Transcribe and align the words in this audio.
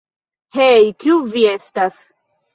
Hej, 0.55 0.87
kiu 1.05 1.19
vi 1.37 1.45
estas? 1.53 2.03